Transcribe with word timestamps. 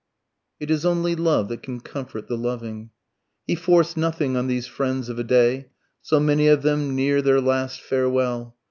It 0.59 0.71
is 0.71 0.83
only 0.83 1.15
love 1.15 1.47
that 1.49 1.61
can 1.61 1.79
comfort 1.79 2.27
the 2.27 2.35
loving. 2.35 2.89
He 3.45 3.53
forced 3.53 3.95
nothing 3.95 4.35
on 4.35 4.47
these 4.47 4.65
friends 4.65 5.09
of 5.09 5.19
a 5.19 5.23
day, 5.23 5.67
so 6.01 6.19
many 6.19 6.47
of 6.47 6.63
them 6.63 6.95
near 6.95 7.21
their 7.21 7.39
last 7.39 7.79
farewell. 7.81 8.55